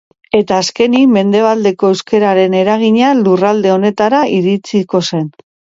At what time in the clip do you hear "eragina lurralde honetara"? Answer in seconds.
2.63-4.27